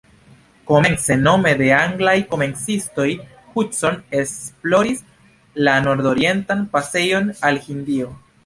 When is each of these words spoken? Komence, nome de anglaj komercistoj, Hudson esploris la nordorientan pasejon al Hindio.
Komence, 0.69 1.17
nome 1.27 1.51
de 1.59 1.67
anglaj 1.79 2.15
komercistoj, 2.31 3.07
Hudson 3.53 4.01
esploris 4.23 5.05
la 5.69 5.79
nordorientan 5.89 6.69
pasejon 6.77 7.33
al 7.53 7.65
Hindio. 7.69 8.15